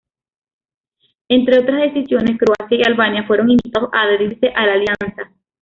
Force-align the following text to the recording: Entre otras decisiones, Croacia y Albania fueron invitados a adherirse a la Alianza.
Entre 1.29 1.59
otras 1.59 1.93
decisiones, 1.93 2.39
Croacia 2.39 2.75
y 2.75 2.81
Albania 2.83 3.23
fueron 3.27 3.51
invitados 3.51 3.91
a 3.93 4.01
adherirse 4.01 4.47
a 4.55 4.65
la 4.65 4.73
Alianza. 4.73 5.31